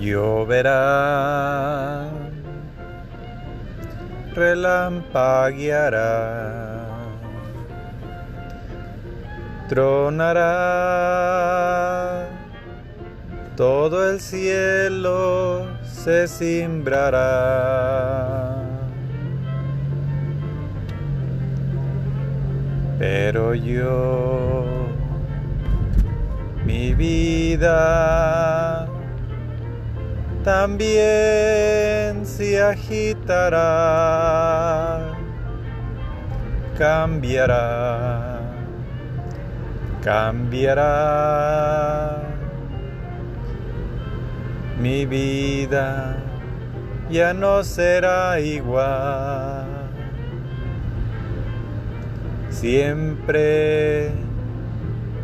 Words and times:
Lloverá, 0.00 0.78
relampagueará, 4.34 6.00
tronará, 9.68 10.40
todo 13.56 14.10
el 14.10 14.20
cielo 14.20 15.66
se 15.82 16.26
cimbrará. 16.26 17.20
Pero 22.98 23.54
yo, 23.54 24.64
mi 26.64 26.94
vida, 26.94 28.89
también 30.50 32.26
se 32.26 32.60
agitará, 32.60 33.60
cambiará, 36.76 38.40
cambiará. 40.02 40.90
Mi 44.80 45.06
vida 45.06 46.16
ya 47.08 47.32
no 47.32 47.62
será 47.62 48.40
igual. 48.40 49.66
Siempre 52.50 54.10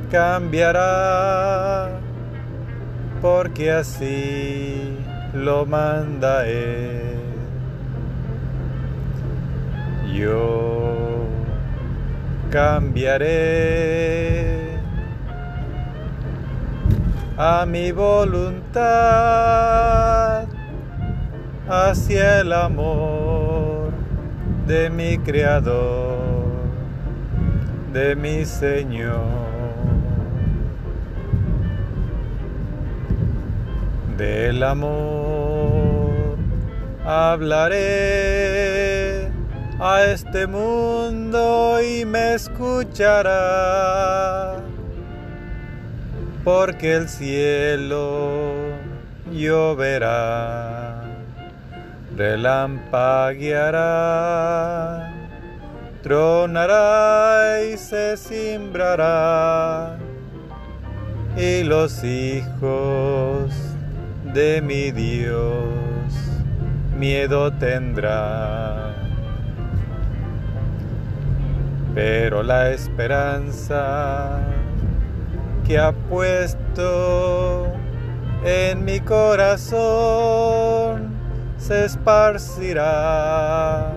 cambiará 0.08 1.98
porque 3.20 3.72
así 3.72 4.96
lo 5.44 5.66
manda 5.66 6.46
Él. 6.46 7.16
Yo 10.14 11.26
cambiaré 12.50 13.66
a 17.36 17.66
mi 17.66 17.92
voluntad 17.92 18.86
hacia 21.68 22.40
el 22.40 22.52
amor 22.52 23.90
de 24.66 24.88
mi 24.88 25.18
Creador, 25.18 26.46
de 27.92 28.16
mi 28.16 28.44
Señor. 28.46 29.55
Del 34.16 34.62
amor. 34.62 36.38
Hablaré 37.04 37.76
a 39.78 40.04
este 40.04 40.46
mundo 40.46 41.78
y 41.82 42.06
me 42.06 42.34
escuchará, 42.34 44.56
porque 46.42 46.96
el 46.96 47.08
cielo 47.08 48.54
lloverá, 49.30 51.02
relampagueará, 52.16 55.12
tronará 56.02 57.62
y 57.70 57.76
se 57.76 58.16
cimbrará, 58.16 59.98
y 61.36 61.64
los 61.64 62.02
hijos 62.02 63.65
de 64.36 64.60
mi 64.60 64.90
Dios 64.90 66.12
miedo 66.94 67.50
tendrá. 67.54 68.94
Pero 71.94 72.42
la 72.42 72.70
esperanza 72.70 74.40
que 75.66 75.78
ha 75.78 75.92
puesto 75.92 77.72
en 78.44 78.84
mi 78.84 79.00
corazón 79.00 79.46
se 81.56 81.86
esparcirá 81.86 83.94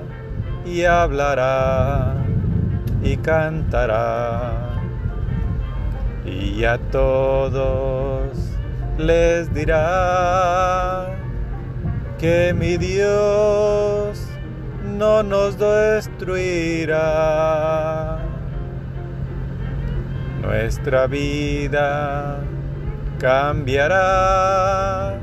y 0.65 0.85
hablará 0.85 2.15
y 3.03 3.17
cantará 3.17 4.53
y 6.25 6.63
a 6.63 6.77
todos 6.77 8.48
les 8.99 9.51
dirá 9.53 11.07
que 12.17 12.53
mi 12.53 12.75
Dios 12.75 14.27
no 14.83 15.23
nos 15.23 15.57
destruirá. 15.57 16.99
Nuestra 20.41 21.07
vida 21.07 22.41
cambiará 23.19 25.17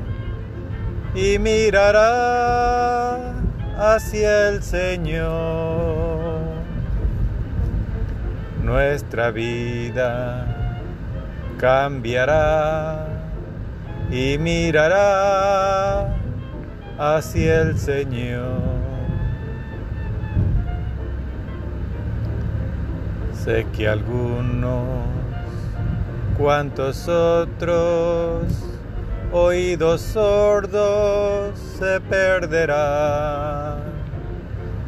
y 1.13 1.37
mirará 1.37 3.35
hacia 3.77 4.49
el 4.49 4.63
Señor. 4.63 6.47
Nuestra 8.63 9.29
vida 9.29 10.47
cambiará 11.59 13.16
y 14.09 14.37
mirará 14.37 16.15
hacia 16.97 17.61
el 17.61 17.77
Señor. 17.77 18.61
Sé 23.33 23.65
que 23.75 23.87
algunos, 23.87 25.05
cuantos 26.37 27.07
otros, 27.07 28.43
oídos 29.31 30.01
sordos 30.01 31.57
se 31.77 31.99
perderán 32.01 33.77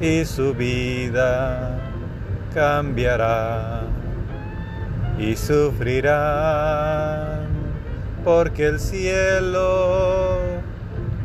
y 0.02 0.24
su 0.25 0.53
vida 0.53 1.78
cambiará 2.53 3.84
y 5.18 5.35
sufrirán 5.35 6.69
porque 8.24 8.68
el 8.68 8.80
cielo 8.80 10.38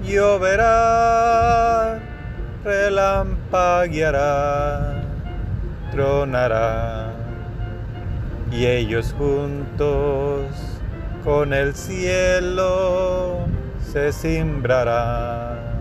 lloverá, 0.04 2.00
relampagueará, 2.64 5.02
tronará, 5.90 7.12
y 8.50 8.66
ellos 8.66 9.14
juntos 9.16 10.46
con 11.24 11.52
el 11.52 11.74
cielo 11.74 13.38
se 13.92 14.12
cimbrarán. 14.12 15.73